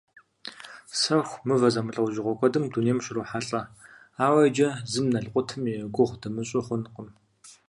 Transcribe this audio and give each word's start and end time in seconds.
Сэху 1.01 1.35
мывэ 1.47 1.69
зэмылӀэужьыгъуэ 1.73 2.33
куэдым 2.39 2.65
дунейм 2.71 2.97
ущрохьэлӀэ, 2.99 3.61
ауэ 4.25 4.41
иджыри 4.47 4.81
зым 4.91 5.05
налкъутым 5.13 5.63
и 5.71 5.73
гугъу 5.95 6.17
дымыщӀу 6.21 6.65
хъункъым. 6.65 7.07